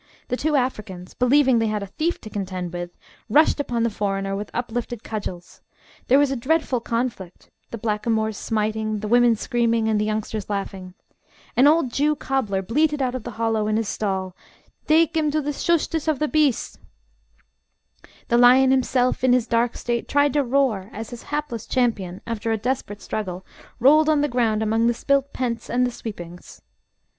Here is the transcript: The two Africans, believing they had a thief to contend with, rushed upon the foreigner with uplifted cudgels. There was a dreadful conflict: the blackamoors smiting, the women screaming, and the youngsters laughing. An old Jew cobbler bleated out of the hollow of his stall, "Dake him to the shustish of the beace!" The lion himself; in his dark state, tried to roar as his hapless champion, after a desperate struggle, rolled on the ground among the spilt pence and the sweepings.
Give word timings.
The 0.29 0.35
two 0.35 0.55
Africans, 0.55 1.13
believing 1.13 1.59
they 1.59 1.67
had 1.67 1.83
a 1.83 1.85
thief 1.85 2.19
to 2.21 2.29
contend 2.31 2.73
with, 2.73 2.89
rushed 3.29 3.59
upon 3.59 3.83
the 3.83 3.89
foreigner 3.91 4.35
with 4.35 4.49
uplifted 4.51 5.03
cudgels. 5.03 5.61
There 6.07 6.17
was 6.17 6.31
a 6.31 6.35
dreadful 6.35 6.79
conflict: 6.79 7.51
the 7.69 7.77
blackamoors 7.77 8.35
smiting, 8.35 9.01
the 9.01 9.07
women 9.07 9.35
screaming, 9.35 9.87
and 9.87 10.01
the 10.01 10.05
youngsters 10.05 10.49
laughing. 10.49 10.95
An 11.55 11.67
old 11.67 11.91
Jew 11.91 12.15
cobbler 12.15 12.63
bleated 12.63 12.99
out 12.99 13.13
of 13.13 13.21
the 13.21 13.29
hollow 13.37 13.67
of 13.67 13.75
his 13.75 13.87
stall, 13.87 14.35
"Dake 14.87 15.15
him 15.15 15.29
to 15.29 15.39
the 15.39 15.53
shustish 15.53 16.07
of 16.07 16.17
the 16.17 16.27
beace!" 16.27 16.79
The 18.29 18.39
lion 18.39 18.71
himself; 18.71 19.23
in 19.23 19.33
his 19.33 19.45
dark 19.45 19.77
state, 19.77 20.07
tried 20.07 20.33
to 20.33 20.43
roar 20.43 20.89
as 20.93 21.11
his 21.11 21.21
hapless 21.29 21.67
champion, 21.67 22.21
after 22.25 22.51
a 22.51 22.57
desperate 22.57 23.03
struggle, 23.03 23.45
rolled 23.79 24.09
on 24.09 24.21
the 24.21 24.27
ground 24.27 24.63
among 24.63 24.87
the 24.87 24.95
spilt 24.95 25.31
pence 25.31 25.69
and 25.69 25.85
the 25.85 25.91
sweepings. 25.91 26.59